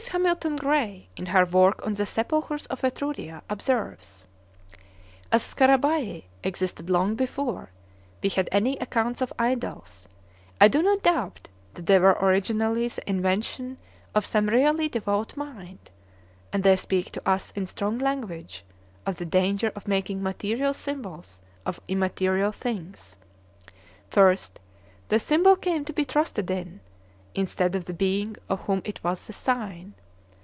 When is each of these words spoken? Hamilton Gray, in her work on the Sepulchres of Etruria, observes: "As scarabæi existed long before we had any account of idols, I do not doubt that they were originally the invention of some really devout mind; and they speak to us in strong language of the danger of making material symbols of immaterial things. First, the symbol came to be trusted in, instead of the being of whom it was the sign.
Hamilton 0.09 0.55
Gray, 0.55 1.09
in 1.15 1.27
her 1.27 1.45
work 1.45 1.85
on 1.85 1.93
the 1.93 2.07
Sepulchres 2.07 2.65
of 2.71 2.83
Etruria, 2.83 3.43
observes: 3.47 4.25
"As 5.31 5.43
scarabæi 5.43 6.23
existed 6.43 6.89
long 6.89 7.13
before 7.13 7.69
we 8.23 8.29
had 8.29 8.49
any 8.51 8.77
account 8.77 9.21
of 9.21 9.31
idols, 9.37 10.07
I 10.59 10.69
do 10.69 10.81
not 10.81 11.03
doubt 11.03 11.49
that 11.75 11.85
they 11.85 11.99
were 11.99 12.17
originally 12.19 12.87
the 12.87 13.07
invention 13.07 13.77
of 14.15 14.25
some 14.25 14.47
really 14.49 14.89
devout 14.89 15.37
mind; 15.37 15.91
and 16.51 16.63
they 16.63 16.77
speak 16.77 17.11
to 17.11 17.29
us 17.29 17.51
in 17.51 17.67
strong 17.67 17.99
language 17.99 18.65
of 19.05 19.17
the 19.17 19.25
danger 19.25 19.71
of 19.75 19.87
making 19.87 20.23
material 20.23 20.73
symbols 20.73 21.41
of 21.63 21.79
immaterial 21.87 22.51
things. 22.51 23.17
First, 24.09 24.59
the 25.09 25.19
symbol 25.19 25.55
came 25.55 25.85
to 25.85 25.93
be 25.93 26.05
trusted 26.05 26.49
in, 26.49 26.79
instead 27.33 27.73
of 27.75 27.85
the 27.85 27.93
being 27.93 28.35
of 28.49 28.59
whom 28.63 28.81
it 28.83 29.01
was 29.05 29.27
the 29.27 29.31
sign. 29.31 29.93